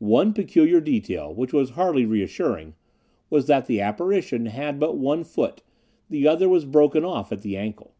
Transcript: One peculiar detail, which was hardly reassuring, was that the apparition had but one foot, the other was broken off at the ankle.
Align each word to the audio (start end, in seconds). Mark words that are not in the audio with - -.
One 0.00 0.32
peculiar 0.32 0.80
detail, 0.80 1.32
which 1.32 1.52
was 1.52 1.70
hardly 1.78 2.04
reassuring, 2.04 2.74
was 3.30 3.46
that 3.46 3.66
the 3.66 3.80
apparition 3.80 4.46
had 4.46 4.80
but 4.80 4.98
one 4.98 5.22
foot, 5.22 5.62
the 6.10 6.26
other 6.26 6.48
was 6.48 6.64
broken 6.64 7.04
off 7.04 7.30
at 7.30 7.42
the 7.42 7.56
ankle. 7.56 7.94